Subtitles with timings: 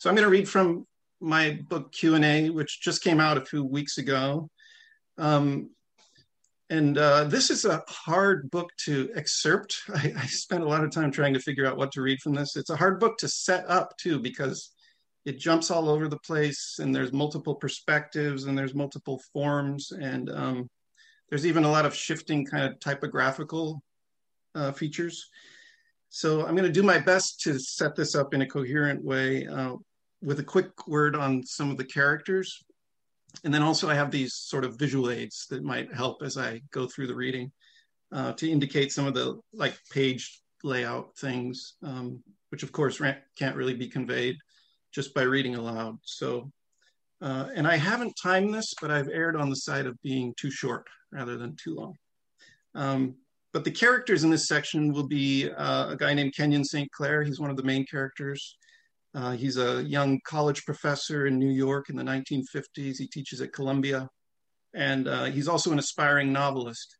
[0.00, 0.86] So I'm going to read from
[1.20, 4.48] my book Q&A, which just came out a few weeks ago.
[5.18, 5.72] Um,
[6.70, 9.82] and uh, this is a hard book to excerpt.
[9.94, 12.32] I, I, spent a lot of time trying to figure out what to read from
[12.32, 12.56] this.
[12.56, 14.70] It's a hard book to set up too, because
[15.26, 19.92] it jumps all over the place and there's multiple perspectives and there's multiple forms.
[19.92, 20.70] And um,
[21.28, 23.82] there's even a lot of shifting kind of typographical
[24.54, 25.28] uh, features.
[26.08, 29.46] So I'm going to do my best to set this up in a coherent way
[29.46, 29.74] uh,
[30.22, 32.62] with a quick word on some of the characters.
[33.44, 36.60] And then also I have these sort of visual aids that might help as I
[36.72, 37.52] go through the reading
[38.12, 43.00] uh, to indicate some of the like page layout things, um, which of course
[43.36, 44.36] can't really be conveyed
[44.92, 45.98] just by reading aloud.
[46.02, 46.50] So,
[47.22, 50.50] uh, and I haven't timed this, but I've erred on the side of being too
[50.50, 51.94] short rather than too long.
[52.74, 53.14] Um,
[53.52, 56.90] but the characters in this section will be uh, a guy named Kenyon St.
[56.92, 57.22] Clair.
[57.22, 58.56] He's one of the main characters.
[59.14, 62.98] Uh, he's a young college professor in New York in the 1950s.
[62.98, 64.08] He teaches at Columbia.
[64.74, 66.96] And uh, he's also an aspiring novelist.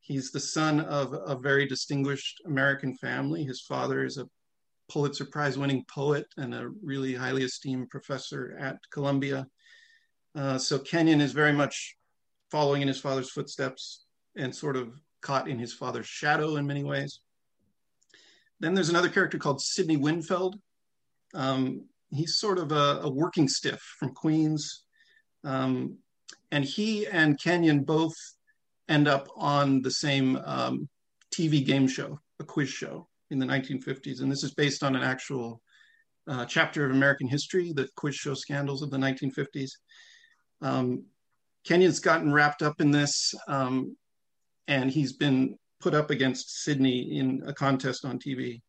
[0.00, 3.42] He's the son of a very distinguished American family.
[3.44, 4.28] His father is a
[4.88, 9.46] Pulitzer Prize winning poet and a really highly esteemed professor at Columbia.
[10.34, 11.96] Uh, so Kenyon is very much
[12.50, 14.04] following in his father's footsteps
[14.36, 17.20] and sort of caught in his father's shadow in many ways.
[18.60, 20.56] Then there's another character called Sidney Winfield.
[21.36, 24.84] Um, he's sort of a, a, working stiff from Queens.
[25.44, 25.98] Um,
[26.50, 28.14] and he and Kenyon both
[28.88, 30.88] end up on the same um,
[31.34, 34.20] TV game show, a quiz show in the 1950s.
[34.20, 35.60] And this is based on an actual
[36.28, 39.70] uh, chapter of American history, the quiz show scandals of the 1950s.
[40.62, 41.04] Um,
[41.64, 43.96] Kenyon's gotten wrapped up in this, um,
[44.68, 48.62] and he's been put up against Sydney in a contest on TV.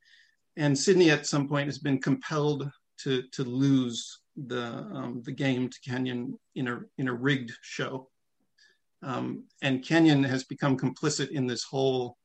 [0.58, 2.70] And Sydney at some point, has been compelled
[3.04, 8.10] to to lose the um, the game to Kenyon in a in a rigged show.
[9.04, 12.18] Um, and Kenyon has become complicit in this whole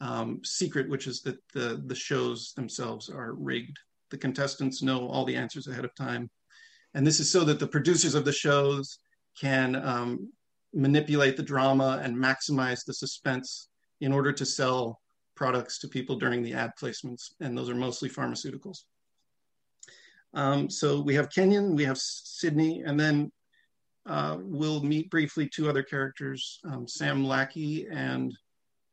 [0.00, 3.78] um, secret, which is that the the shows themselves are rigged.
[4.10, 6.30] The contestants know all the answers ahead of time,
[6.94, 8.98] and this is so that the producers of the shows
[9.40, 10.32] can um,
[10.72, 13.68] manipulate the drama and maximize the suspense
[14.00, 15.01] in order to sell
[15.34, 18.84] products to people during the ad placements, and those are mostly pharmaceuticals.
[20.34, 23.30] Um, so we have Kenyon, we have Sydney, and then
[24.06, 28.36] uh, we'll meet briefly two other characters, um, Sam Lackey and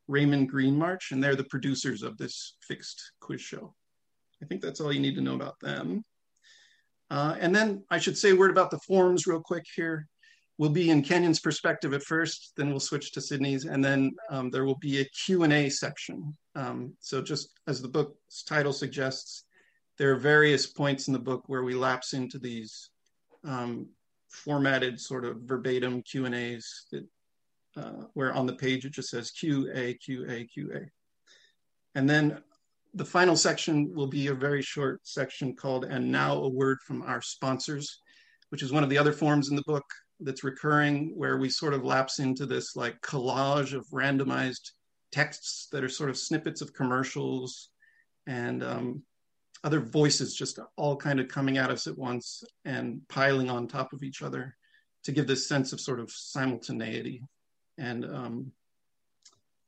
[0.07, 3.73] Raymond Greenmarch, and they're the producers of this fixed quiz show.
[4.41, 6.03] I think that's all you need to know about them.
[7.09, 10.07] Uh, and then I should say a word about the forms real quick here
[10.59, 14.51] will be in Kenyon's perspective at first, then we'll switch to Sidney's, and then um,
[14.51, 16.35] there will be a Q&A section.
[16.53, 19.45] Um, so just as the book's title suggests,
[19.97, 22.89] there are various points in the book where we lapse into these
[23.45, 23.87] um,
[24.27, 27.07] formatted sort of verbatim Q&As that,
[27.77, 30.89] uh, where on the page it just says QA, QA, QA.
[31.95, 32.43] And then
[32.93, 37.01] the final section will be a very short section called And Now a Word from
[37.03, 38.01] Our Sponsors,
[38.49, 39.85] which is one of the other forms in the book
[40.19, 44.71] that's recurring where we sort of lapse into this like collage of randomized
[45.11, 47.69] texts that are sort of snippets of commercials
[48.27, 49.03] and um,
[49.63, 53.93] other voices just all kind of coming at us at once and piling on top
[53.93, 54.55] of each other
[55.03, 57.23] to give this sense of sort of simultaneity
[57.77, 58.51] and um,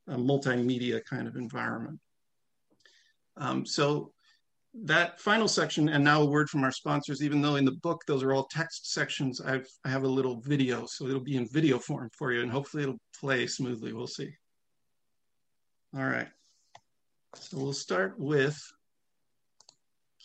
[0.08, 2.00] a multimedia kind of environment.
[3.38, 4.12] Um, so
[4.74, 8.04] that final section, and now a word from our sponsors, even though in the book
[8.08, 11.48] those are all text sections, I've, I have a little video, so it'll be in
[11.50, 13.92] video form for you, and hopefully it'll play smoothly.
[13.92, 14.30] We'll see.
[15.96, 16.30] All right.
[17.36, 18.58] So we'll start with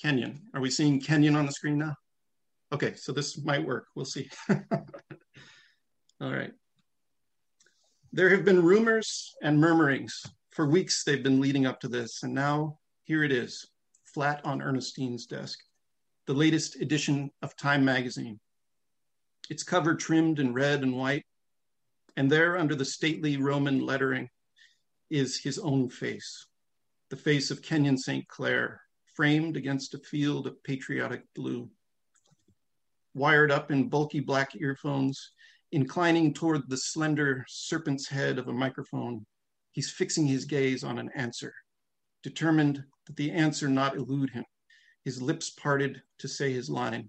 [0.01, 0.41] Kenyon.
[0.55, 1.95] Are we seeing Kenyon on the screen now?
[2.73, 3.87] Okay, so this might work.
[3.97, 4.29] We'll see.
[4.49, 6.53] All right.
[8.13, 10.23] There have been rumors and murmurings.
[10.51, 13.67] For weeks, they've been leading up to this, and now here it is
[14.17, 15.59] flat on Ernestine's desk,
[16.27, 18.41] the latest edition of Time magazine.
[19.51, 21.27] Its cover trimmed in red and white,
[22.17, 24.31] and there under the stately Roman lettering
[25.11, 26.47] is his own face,
[27.11, 28.27] the face of Kenyon St.
[28.27, 28.81] Clair,
[29.15, 31.69] framed against a field of patriotic blue.
[33.13, 35.33] Wired up in bulky black earphones,
[35.73, 39.27] inclining toward the slender serpent's head of a microphone,
[39.73, 41.53] he's fixing his gaze on an answer,
[42.27, 44.45] determined that the answer not elude him,
[45.05, 47.09] his lips parted to say his line.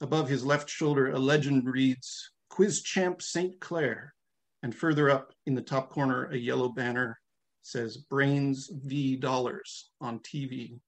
[0.00, 3.60] Above his left shoulder, a legend reads, Quiz Champ St.
[3.60, 4.14] Clair.
[4.62, 7.18] And further up in the top corner, a yellow banner
[7.60, 10.80] says, Brains v Dollars on TV.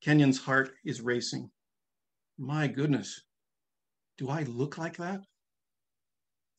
[0.00, 1.50] Kenyon's heart is racing.
[2.38, 3.20] My goodness.
[4.16, 5.22] Do I look like that?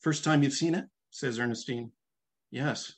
[0.02, 0.88] First time you've seen it?
[1.10, 1.94] says Ernestine.
[2.52, 2.92] Yes.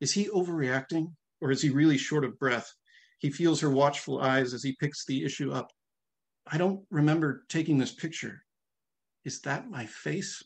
[0.00, 1.08] Is he overreacting
[1.40, 2.70] or is he really short of breath?
[3.18, 5.70] He feels her watchful eyes as he picks the issue up.
[6.46, 8.42] I don't remember taking this picture.
[9.24, 10.42] Is that my face?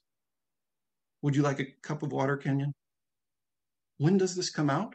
[1.23, 2.73] Would you like a cup of water, Kenyon?
[3.99, 4.95] When does this come out?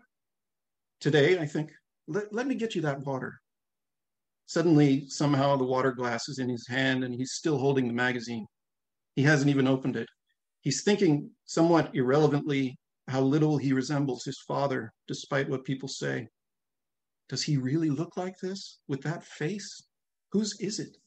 [0.99, 1.71] Today, I think.
[2.07, 3.39] Let, let me get you that water.
[4.47, 8.45] Suddenly, somehow, the water glass is in his hand and he's still holding the magazine.
[9.15, 10.07] He hasn't even opened it.
[10.61, 12.77] He's thinking somewhat irrelevantly
[13.07, 16.27] how little he resembles his father, despite what people say.
[17.29, 19.83] Does he really look like this with that face?
[20.31, 20.97] Whose is it?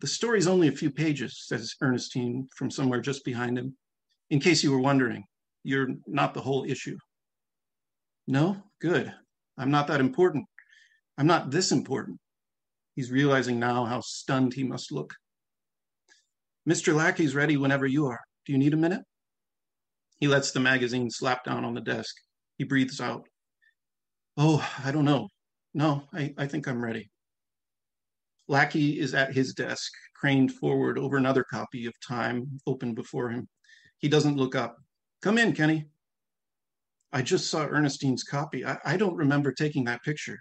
[0.00, 3.76] The story's only a few pages, says Ernestine from somewhere just behind him.
[4.30, 5.24] In case you were wondering,
[5.62, 6.96] you're not the whole issue.
[8.26, 8.56] No?
[8.80, 9.12] Good.
[9.56, 10.46] I'm not that important.
[11.16, 12.18] I'm not this important.
[12.96, 15.14] He's realizing now how stunned he must look.
[16.68, 16.94] Mr.
[16.94, 18.20] Lackey's ready whenever you are.
[18.46, 19.02] Do you need a minute?
[20.18, 22.14] He lets the magazine slap down on the desk.
[22.58, 23.26] He breathes out.
[24.36, 25.28] Oh, I don't know.
[25.74, 27.10] No, I, I think I'm ready.
[28.46, 33.48] Lackey is at his desk, craned forward over another copy of Time open before him.
[33.98, 34.76] He doesn't look up.
[35.22, 35.86] Come in, Kenny.
[37.12, 38.64] I just saw Ernestine's copy.
[38.64, 40.38] I, I don't remember taking that picture.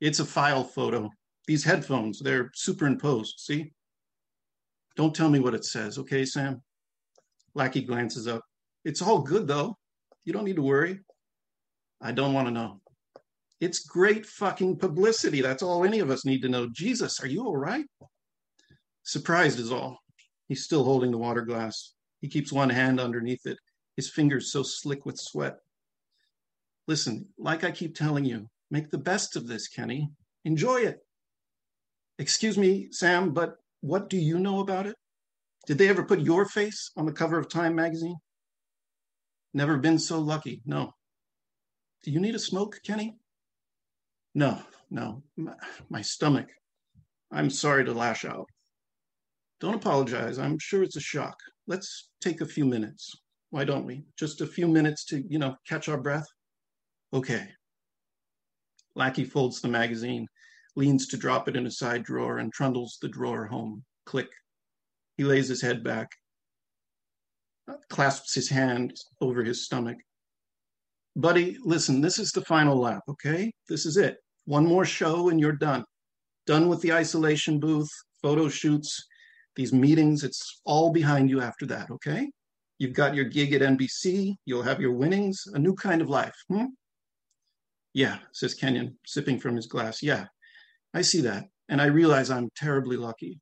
[0.00, 1.10] It's a file photo.
[1.46, 3.72] These headphones, they're superimposed, see?
[4.96, 6.62] Don't tell me what it says, okay, Sam?
[7.54, 8.42] Lackey glances up.
[8.84, 9.76] It's all good, though.
[10.24, 11.00] You don't need to worry.
[12.00, 12.80] I don't want to know.
[13.60, 15.40] It's great fucking publicity.
[15.40, 16.68] That's all any of us need to know.
[16.72, 17.84] Jesus, are you all right?
[19.04, 19.98] Surprised is all.
[20.48, 21.94] He's still holding the water glass.
[22.20, 23.58] He keeps one hand underneath it,
[23.96, 25.56] his fingers so slick with sweat.
[26.88, 30.10] Listen, like I keep telling you, make the best of this, Kenny.
[30.44, 30.98] Enjoy it.
[32.18, 34.96] Excuse me, Sam, but what do you know about it?
[35.66, 38.16] Did they ever put your face on the cover of Time magazine?
[39.54, 40.92] Never been so lucky, no.
[42.02, 43.18] Do you need a smoke, Kenny?
[44.34, 44.60] No,
[44.90, 45.54] no, my,
[45.90, 46.48] my stomach.
[47.30, 48.46] I'm sorry to lash out.
[49.60, 50.38] Don't apologize.
[50.38, 51.36] I'm sure it's a shock.
[51.66, 53.14] Let's take a few minutes.
[53.50, 54.04] Why don't we?
[54.18, 56.26] Just a few minutes to, you know, catch our breath?
[57.12, 57.48] Okay.
[58.94, 60.26] Lackey folds the magazine,
[60.74, 63.84] leans to drop it in a side drawer, and trundles the drawer home.
[64.06, 64.30] Click.
[65.16, 66.10] He lays his head back,
[67.88, 69.98] clasps his hand over his stomach.
[71.16, 73.52] Buddy, listen, this is the final lap, okay?
[73.68, 74.16] This is it.
[74.46, 75.84] One more show and you're done.
[76.46, 77.90] Done with the isolation booth,
[78.22, 79.06] photo shoots,
[79.54, 80.24] these meetings.
[80.24, 82.30] It's all behind you after that, okay?
[82.78, 84.34] You've got your gig at NBC.
[84.44, 86.34] You'll have your winnings, a new kind of life.
[86.48, 86.66] Hmm?
[87.94, 90.02] Yeah, says Kenyon, sipping from his glass.
[90.02, 90.24] Yeah,
[90.94, 91.44] I see that.
[91.68, 93.38] And I realize I'm terribly lucky.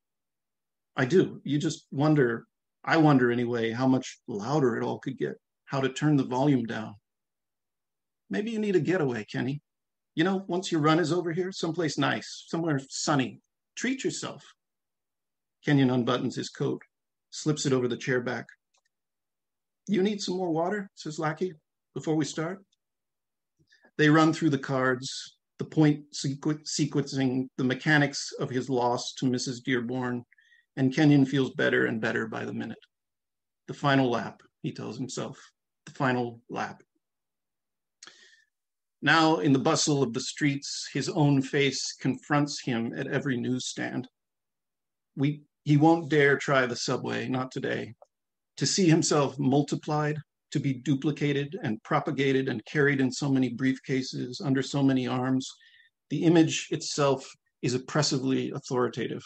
[0.95, 1.41] I do.
[1.43, 2.45] You just wonder,
[2.83, 5.35] I wonder anyway, how much louder it all could get,
[5.65, 6.95] how to turn the volume down.
[8.29, 9.61] Maybe you need a getaway, Kenny.
[10.15, 13.39] You know, once your run is over here, someplace nice, somewhere sunny,
[13.75, 14.43] treat yourself.
[15.63, 16.81] Kenyon unbuttons his coat,
[17.29, 18.47] slips it over the chair back.
[19.87, 21.53] You need some more water, says Lackey,
[21.93, 22.63] before we start.
[23.97, 29.25] They run through the cards, the point sequ- sequencing the mechanics of his loss to
[29.25, 29.63] Mrs.
[29.63, 30.25] Dearborn,
[30.77, 32.77] and Kenyon feels better and better by the minute.
[33.67, 35.37] The final lap, he tells himself.
[35.85, 36.83] The final lap.
[39.01, 44.07] Now, in the bustle of the streets, his own face confronts him at every newsstand.
[45.15, 47.95] We, he won't dare try the subway, not today.
[48.57, 50.17] To see himself multiplied,
[50.51, 55.49] to be duplicated and propagated and carried in so many briefcases, under so many arms,
[56.09, 57.27] the image itself
[57.61, 59.23] is oppressively authoritative.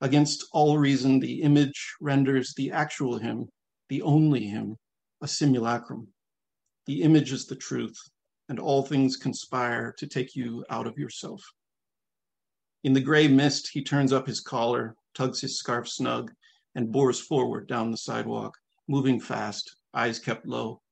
[0.00, 3.48] Against all reason, the image renders the actual him,
[3.88, 4.76] the only him,
[5.22, 6.08] a simulacrum.
[6.86, 7.96] The image is the truth,
[8.48, 11.42] and all things conspire to take you out of yourself.
[12.84, 16.30] In the gray mist, he turns up his collar, tugs his scarf snug,
[16.74, 18.54] and bores forward down the sidewalk,
[18.86, 20.82] moving fast, eyes kept low.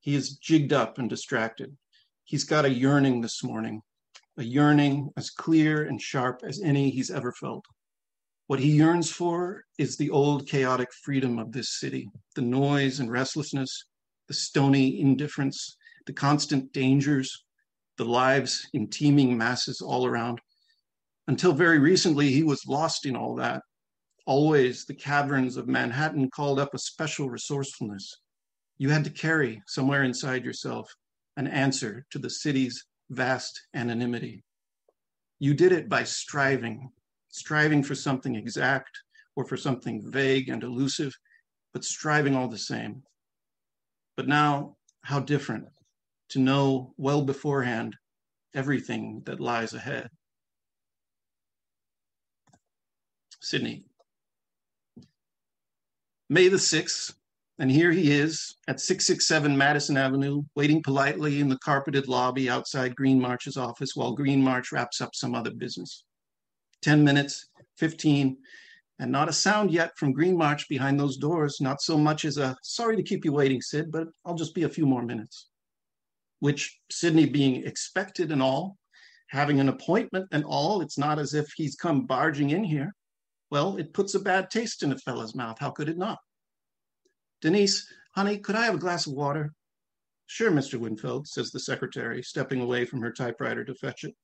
[0.00, 1.76] He is jigged up and distracted.
[2.24, 3.82] He's got a yearning this morning,
[4.36, 7.64] a yearning as clear and sharp as any he's ever felt.
[8.48, 13.10] What he yearns for is the old chaotic freedom of this city, the noise and
[13.10, 13.86] restlessness,
[14.28, 15.76] the stony indifference,
[16.06, 17.44] the constant dangers,
[17.98, 20.40] the lives in teeming masses all around.
[21.26, 23.62] Until very recently, he was lost in all that.
[24.26, 28.14] Always the caverns of Manhattan called up a special resourcefulness.
[28.78, 30.88] You had to carry somewhere inside yourself
[31.36, 34.44] an answer to the city's vast anonymity.
[35.40, 36.90] You did it by striving,
[37.36, 38.98] striving for something exact
[39.36, 41.14] or for something vague and elusive,
[41.74, 43.02] but striving all the same.
[44.16, 45.66] But now, how different
[46.30, 47.94] to know well beforehand
[48.54, 50.08] everything that lies ahead.
[53.42, 53.84] Sydney.
[56.30, 57.14] May the 6th,
[57.58, 62.96] and here he is at 667 Madison Avenue, waiting politely in the carpeted lobby outside
[62.96, 66.05] Greenmarch's office while Greenmarch wraps up some other business.
[66.82, 68.36] 10 minutes, 15,
[68.98, 72.56] and not a sound yet from Greenmarch behind those doors, not so much as a
[72.62, 75.48] sorry to keep you waiting, Sid, but I'll just be a few more minutes.
[76.40, 78.76] Which Sidney being expected and all,
[79.28, 82.94] having an appointment and all, it's not as if he's come barging in here.
[83.50, 85.58] Well, it puts a bad taste in a fellow's mouth.
[85.58, 86.18] How could it not?
[87.42, 89.52] Denise, honey, could I have a glass of water?
[90.26, 90.78] Sure, Mr.
[90.78, 94.14] Winfield, says the secretary, stepping away from her typewriter to fetch it.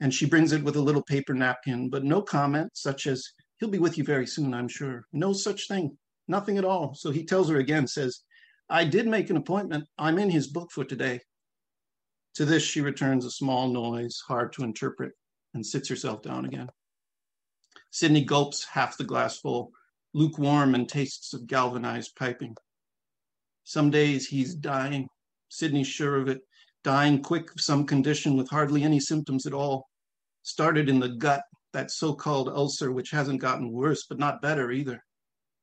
[0.00, 3.26] And she brings it with a little paper napkin, but no comment, such as,
[3.58, 5.04] he'll be with you very soon, I'm sure.
[5.12, 5.96] No such thing,
[6.28, 6.94] nothing at all.
[6.94, 8.20] So he tells her again, says,
[8.68, 9.84] I did make an appointment.
[9.98, 11.20] I'm in his book for today.
[12.34, 15.12] To this, she returns a small noise, hard to interpret,
[15.54, 16.68] and sits herself down again.
[17.90, 19.70] Sydney gulps half the glass full,
[20.14, 22.56] lukewarm and tastes of galvanized piping.
[23.62, 25.08] Some days he's dying.
[25.48, 26.40] Sydney's sure of it,
[26.84, 29.88] dying quick of some condition with hardly any symptoms at all.
[30.42, 34.70] Started in the gut, that so called ulcer, which hasn't gotten worse, but not better
[34.70, 35.02] either.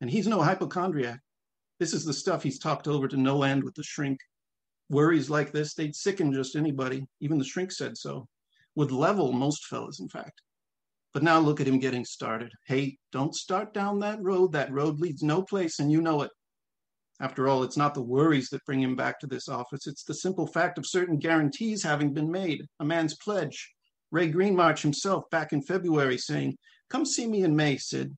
[0.01, 1.19] And he's no hypochondriac.
[1.79, 4.17] This is the stuff he's talked over to no end with the shrink.
[4.89, 7.05] Worries like this, they'd sicken just anybody.
[7.21, 8.27] Even the shrink said so.
[8.75, 10.41] Would level most fellas, in fact.
[11.13, 12.51] But now look at him getting started.
[12.67, 14.53] Hey, don't start down that road.
[14.53, 16.31] That road leads no place, and you know it.
[17.21, 19.85] After all, it's not the worries that bring him back to this office.
[19.85, 23.71] It's the simple fact of certain guarantees having been made, a man's pledge.
[24.09, 26.57] Ray Greenmarch himself back in February saying,
[26.89, 28.17] Come see me in May, Sid.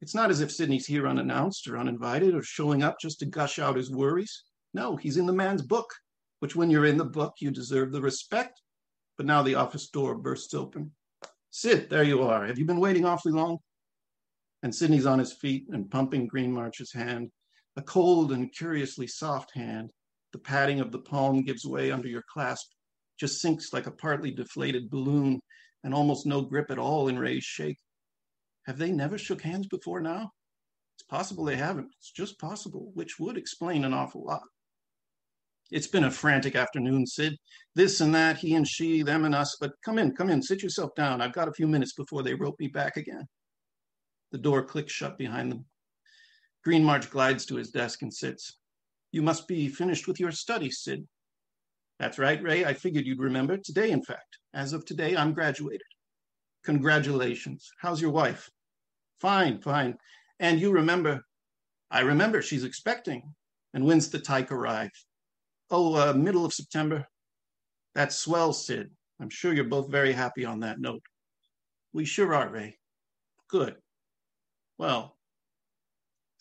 [0.00, 3.60] It's not as if Sidney's here unannounced or uninvited or showing up just to gush
[3.60, 4.42] out his worries.
[4.74, 5.88] No, he's in the man's book,
[6.40, 8.60] which when you're in the book, you deserve the respect.
[9.16, 10.90] But now the office door bursts open.
[11.50, 12.44] Sid, there you are.
[12.44, 13.58] Have you been waiting awfully long?
[14.64, 17.30] And Sidney's on his feet and pumping Greenmarch's hand,
[17.76, 19.90] a cold and curiously soft hand.
[20.32, 22.66] The padding of the palm gives way under your clasp,
[23.18, 25.40] just sinks like a partly deflated balloon,
[25.84, 27.78] and almost no grip at all in Ray's shake.
[28.66, 30.30] Have they never shook hands before now?
[30.96, 31.88] It's possible they haven't.
[31.98, 34.42] It's just possible, which would explain an awful lot.
[35.70, 37.34] It's been a frantic afternoon, Sid.
[37.74, 39.56] This and that, he and she, them and us.
[39.58, 41.22] But come in, come in, sit yourself down.
[41.22, 43.26] I've got a few minutes before they rope me back again.
[44.32, 45.64] The door clicks shut behind them.
[46.66, 48.58] Greenmarch glides to his desk and sits.
[49.10, 51.06] You must be finished with your studies, Sid.
[51.98, 52.64] That's right, Ray.
[52.64, 53.56] I figured you'd remember.
[53.56, 54.38] Today, in fact.
[54.54, 55.86] As of today, I'm graduated.
[56.64, 57.70] Congratulations.
[57.80, 58.48] How's your wife?
[59.20, 59.96] Fine, fine.
[60.40, 61.22] And you remember?
[61.90, 63.22] I remember she's expecting.
[63.74, 64.90] And when's the tyke arrive?
[65.70, 67.06] Oh, uh, middle of September.
[67.94, 68.90] That's swell, Sid.
[69.20, 71.02] I'm sure you're both very happy on that note.
[71.92, 72.78] We sure are, Ray.
[73.48, 73.76] Good.
[74.78, 75.16] Well,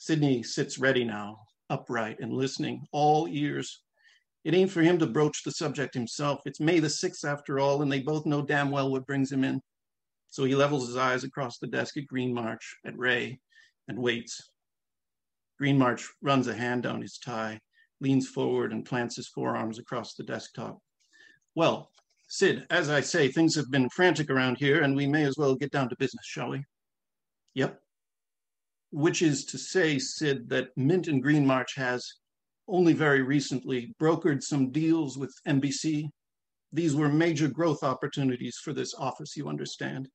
[0.01, 1.37] Sydney sits ready now,
[1.69, 3.83] upright and listening, all ears.
[4.43, 6.41] It ain't for him to broach the subject himself.
[6.47, 9.43] It's May the 6th after all, and they both know damn well what brings him
[9.43, 9.61] in.
[10.27, 13.39] So he levels his eyes across the desk at Greenmarch, at Ray,
[13.87, 14.41] and waits.
[15.61, 17.59] Greenmarch runs a hand down his tie
[17.99, 20.79] leans forward and plants his forearms across the desktop.
[21.53, 21.91] Well,
[22.27, 25.53] Sid, as I say, things have been frantic around here, and we may as well
[25.53, 26.63] get down to business, shall we?
[27.53, 27.79] Yep.
[28.91, 32.05] Which is to say, Sid, that Mint and Greenmarch has
[32.67, 36.09] only very recently brokered some deals with NBC.
[36.73, 40.07] These were major growth opportunities for this office, you understand.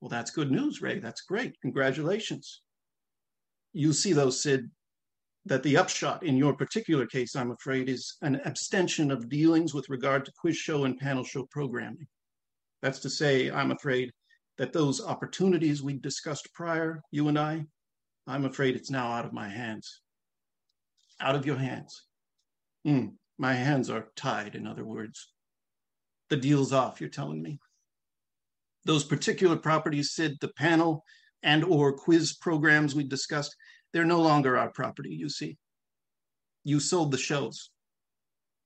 [0.00, 0.98] Well, that's good news, Ray.
[0.98, 1.54] That's great.
[1.62, 2.62] Congratulations.
[3.72, 4.70] You see, though, Sid,
[5.46, 9.88] that the upshot in your particular case, I'm afraid, is an abstention of dealings with
[9.88, 12.06] regard to quiz show and panel show programming.
[12.82, 14.10] That's to say, I'm afraid
[14.58, 17.64] that those opportunities we discussed prior, you and I,
[18.26, 20.00] I'm afraid it's now out of my hands.
[21.20, 22.04] Out of your hands.
[22.86, 25.32] Mm, my hands are tied, in other words.
[26.28, 27.58] The deal's off, you're telling me.
[28.84, 31.04] Those particular properties, Sid, the panel
[31.42, 33.54] and or quiz programs we discussed,
[33.92, 35.56] they're no longer our property, you see.
[36.64, 37.70] You sold the shows.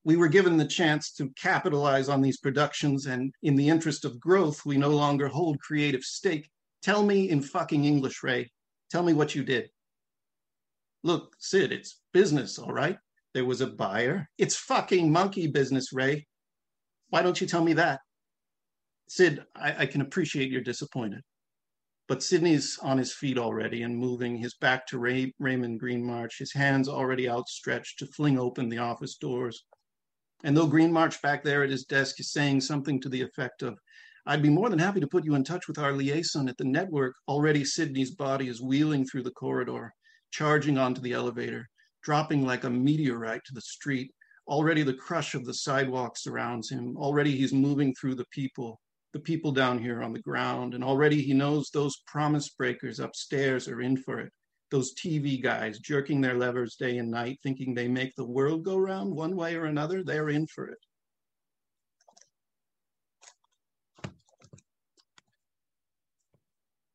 [0.04, 4.18] We were given the chance to capitalize on these productions, and in the interest of
[4.18, 6.48] growth, we no longer hold creative stake.
[6.82, 8.50] Tell me in fucking English, Ray.
[8.90, 9.70] Tell me what you did.
[11.02, 12.98] Look, Sid, it's business, all right?
[13.32, 14.28] There was a buyer.
[14.36, 16.26] It's fucking monkey business, Ray.
[17.08, 18.00] Why don't you tell me that?
[19.08, 21.20] Sid, I, I can appreciate you're disappointed.
[22.08, 26.52] But Sidney's on his feet already and moving, his back to Ray- Raymond Greenmarch, his
[26.52, 29.64] hands already outstretched to fling open the office doors.
[30.42, 33.78] And though Greenmarch back there at his desk is saying something to the effect of,
[34.26, 36.64] I'd be more than happy to put you in touch with our liaison at the
[36.64, 37.14] network.
[37.26, 39.92] Already, Sidney's body is wheeling through the corridor,
[40.30, 41.66] charging onto the elevator,
[42.02, 44.12] dropping like a meteorite to the street.
[44.46, 46.96] Already, the crush of the sidewalk surrounds him.
[46.98, 48.78] Already, he's moving through the people,
[49.14, 50.74] the people down here on the ground.
[50.74, 54.32] And already, he knows those promise breakers upstairs are in for it.
[54.70, 58.76] Those TV guys jerking their levers day and night, thinking they make the world go
[58.76, 60.78] round one way or another, they're in for it.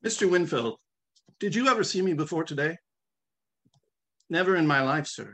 [0.06, 0.30] Mr.
[0.30, 0.78] Winfield,
[1.40, 2.78] did you ever see me before today?
[4.30, 5.34] Never in my life, sir.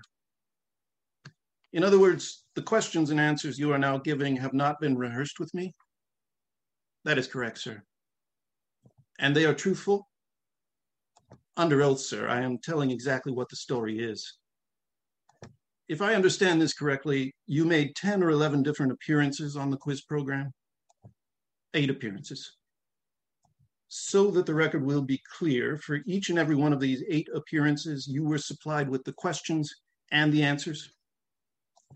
[1.74, 5.42] In other words, the questions and answers you are now giving have not been rehearsed
[5.42, 5.74] with me?
[7.04, 7.84] That is correct, sir.
[9.20, 10.08] And they are truthful?
[11.58, 14.38] Under oath, sir, I am telling exactly what the story is.
[15.90, 20.02] If I understand this correctly, you made 10 or 11 different appearances on the quiz
[20.02, 20.54] program?
[21.74, 22.54] Eight appearances
[23.94, 27.28] so that the record will be clear, for each and every one of these eight
[27.36, 29.70] appearances, you were supplied with the questions
[30.14, 30.94] and the answers?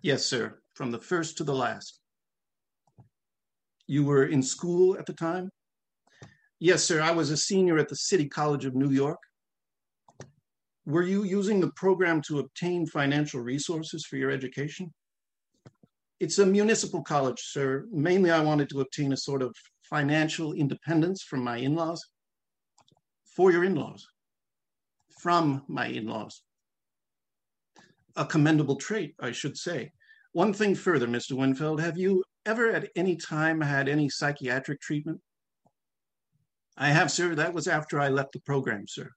[0.02, 2.02] Yes, sir, from the first to the last.
[3.88, 5.50] You were in school at the time?
[6.60, 9.20] Yes, sir, I was a senior at the City College of New York.
[10.86, 14.94] Were you using the program to obtain financial resources for your education?
[16.20, 17.86] It's a municipal college, sir.
[17.90, 19.56] Mainly, I wanted to obtain a sort of
[19.89, 22.04] financial independence from my in laws.
[23.36, 24.08] For your in laws.
[25.20, 26.42] From my in laws.
[28.15, 29.92] A commendable trait, I should say.
[30.32, 31.34] One thing further, Mr.
[31.34, 35.22] Winfield, have you ever at any time had any psychiatric treatment?
[36.77, 37.36] I have, sir.
[37.36, 39.10] That was after I left the program, sir.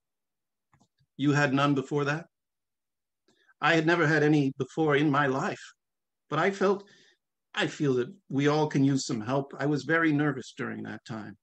[1.16, 2.26] You had none before that?
[3.60, 5.62] I had never had any before in my life.
[6.30, 6.88] But I felt,
[7.58, 9.52] I feel that we all can use some help.
[9.58, 11.36] I was very nervous during that time.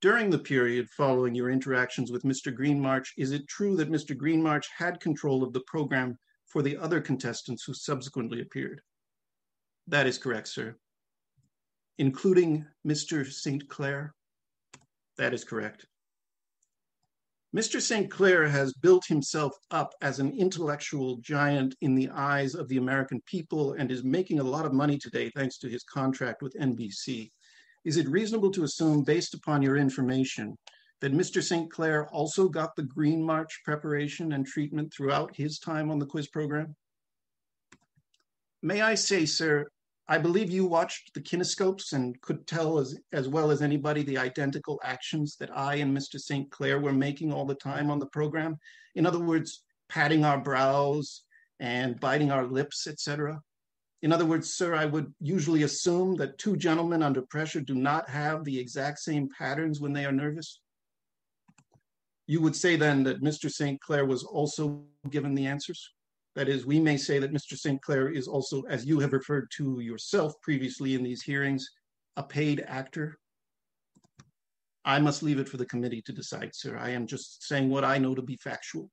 [0.00, 2.56] During the period following your interactions with Mr.
[2.56, 4.16] Greenmarch, is it true that Mr.
[4.16, 8.80] Greenmarch had control of the program for the other contestants who subsequently appeared?
[9.88, 10.76] That is correct, sir.
[11.98, 13.26] Including Mr.
[13.26, 13.68] St.
[13.68, 14.14] Clair?
[15.18, 15.86] That is correct.
[17.56, 17.80] Mr.
[17.80, 18.10] St.
[18.10, 23.18] Clair has built himself up as an intellectual giant in the eyes of the American
[23.24, 27.30] people and is making a lot of money today thanks to his contract with NBC.
[27.86, 30.54] Is it reasonable to assume, based upon your information,
[31.00, 31.42] that Mr.
[31.42, 31.70] St.
[31.70, 36.76] Clair also got the Greenmarch preparation and treatment throughout his time on the quiz program?
[38.60, 39.66] May I say, sir,
[40.08, 44.18] I believe you watched the kinescopes and could tell as, as well as anybody the
[44.18, 46.20] identical actions that I and Mr.
[46.20, 46.48] St.
[46.50, 48.56] Clair were making all the time on the program.
[48.94, 51.22] In other words, patting our brows
[51.58, 53.40] and biting our lips, etc.
[54.02, 58.08] In other words, sir, I would usually assume that two gentlemen under pressure do not
[58.08, 60.60] have the exact same patterns when they are nervous.
[62.28, 63.50] You would say then that Mr.
[63.50, 63.80] St.
[63.80, 65.92] Clair was also given the answers?
[66.36, 67.56] That is, we may say that Mr.
[67.56, 67.80] St.
[67.80, 71.66] Clair is also, as you have referred to yourself previously in these hearings,
[72.18, 73.18] a paid actor.
[74.84, 76.76] I must leave it for the committee to decide, sir.
[76.76, 78.90] I am just saying what I know to be factual.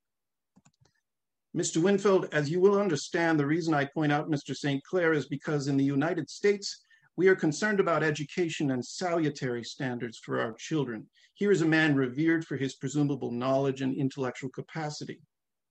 [1.55, 1.83] Mr.
[1.83, 4.55] Winfield, as you will understand, the reason I point out Mr.
[4.55, 4.81] St.
[4.85, 6.85] Clair is because in the United States,
[7.17, 11.05] we are concerned about education and salutary standards for our children.
[11.33, 15.19] Here is a man revered for his presumable knowledge and intellectual capacity.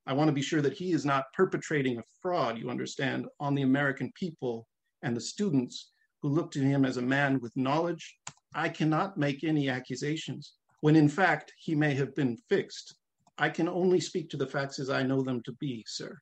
[0.06, 3.54] I want to be sure that he is not perpetrating a fraud, you understand, on
[3.54, 4.66] the American people
[5.02, 8.16] and the students who look to him as a man with knowledge.
[8.54, 12.96] I cannot make any accusations when in fact he may have been fixed.
[13.38, 16.18] I can only speak to the facts as I know them to be, sir.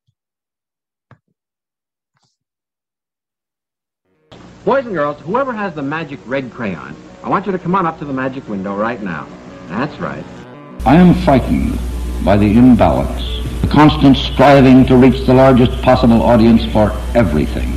[4.65, 7.87] Boys and girls, whoever has the magic red crayon, I want you to come on
[7.87, 9.27] up to the magic window right now.
[9.69, 10.25] That's right.
[10.85, 11.79] I am frightened
[12.25, 13.40] by the imbalance
[13.71, 17.73] constant striving to reach the largest possible audience for everything.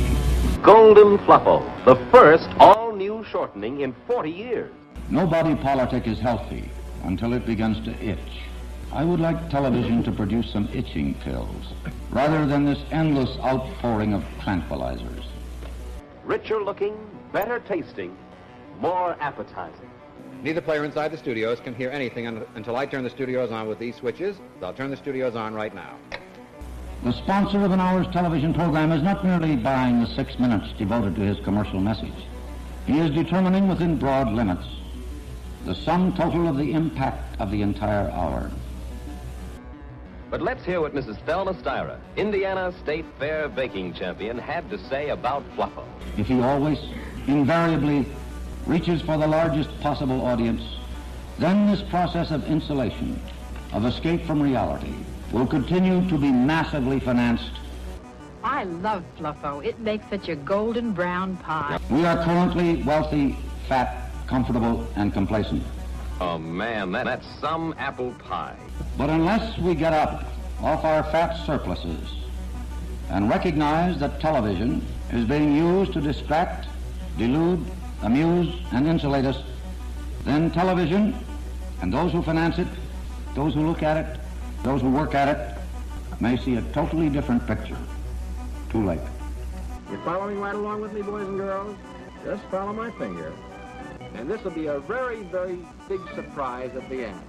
[0.60, 4.72] Golden Fluffo, the first all-new shortening in 40 years.
[5.08, 6.68] No body politic is healthy
[7.04, 8.18] until it begins to itch.
[8.92, 11.72] I would like television to produce some itching pills,
[12.10, 15.24] rather than this endless outpouring of tranquilizers.
[16.24, 16.96] Richer looking,
[17.32, 18.16] better tasting,
[18.80, 19.90] more appetizing.
[20.42, 23.78] Neither player inside the studios can hear anything until I turn the studios on with
[23.78, 24.36] these switches.
[24.60, 25.96] So I'll turn the studios on right now.
[27.02, 31.14] The sponsor of an hour's television program is not merely buying the six minutes devoted
[31.16, 32.26] to his commercial message.
[32.86, 34.66] He is determining within broad limits
[35.64, 38.50] the sum total of the impact of the entire hour.
[40.30, 41.16] But let's hear what Mrs.
[41.24, 45.84] Thelma Styra, Indiana State Fair baking champion, had to say about Fluffo.
[46.18, 46.78] If he always,
[47.26, 48.06] invariably,
[48.66, 50.62] reaches for the largest possible audience,
[51.38, 53.20] then this process of insulation,
[53.72, 54.94] of escape from reality,
[55.32, 57.50] will continue to be massively financed.
[58.42, 59.64] I love Fluffo.
[59.64, 61.78] It makes such a golden brown pie.
[61.90, 63.36] We are currently wealthy,
[63.68, 65.62] fat, comfortable, and complacent.
[66.20, 68.56] Oh man, that, that's some apple pie.
[68.96, 70.24] But unless we get up
[70.60, 72.14] off our fat surpluses
[73.10, 76.68] and recognize that television is being used to distract,
[77.18, 77.64] delude,
[78.02, 79.42] amuse, and insulate us,
[80.24, 81.14] then television
[81.82, 82.68] and those who finance it,
[83.34, 84.20] those who look at it,
[84.62, 85.58] those who work at it,
[86.20, 87.76] may see a totally different picture.
[88.70, 89.00] Too late.
[89.90, 91.76] You're following right along with me, boys and girls?
[92.24, 93.32] Just follow my finger.
[94.14, 97.20] And this will be a very, very big surprise at the end.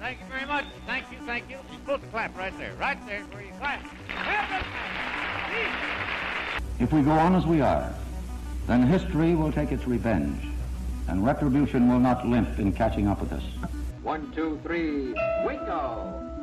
[0.00, 0.64] Thank you very much.
[0.86, 1.56] Thank you, thank you.
[1.70, 2.74] You're supposed to clap right there.
[2.74, 3.80] Right there where you clap.
[4.08, 4.66] Clap
[6.80, 7.94] If we go on as we are,
[8.66, 10.46] then history will take its revenge,
[11.08, 13.44] and retribution will not limp in catching up with us.
[14.02, 16.33] One, two, three, wingo!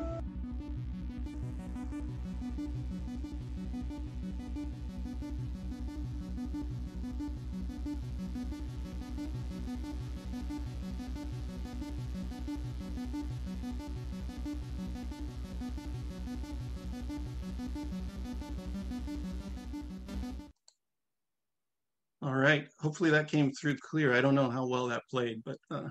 [22.92, 24.14] Hopefully that came through clear.
[24.14, 25.88] I don't know how well that played, but uh,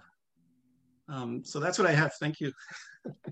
[1.09, 2.13] um, so that's what I have.
[2.21, 2.53] Thank you.